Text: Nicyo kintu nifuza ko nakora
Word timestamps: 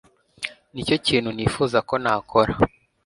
Nicyo 0.73 0.95
kintu 1.05 1.29
nifuza 1.33 1.77
ko 1.87 1.95
nakora 2.03 2.53